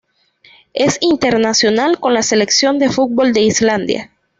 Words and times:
Es 0.73 0.97
internacional 1.01 1.99
con 1.99 2.15
la 2.15 2.23
selección 2.23 2.79
de 2.79 2.89
fútbol 2.89 3.33
de 3.33 3.41
Islandia. 3.41 4.09